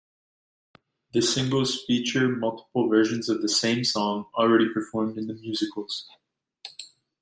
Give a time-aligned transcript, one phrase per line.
[1.13, 6.07] The singles feature multiple versions of the same song, already performed in the musicals.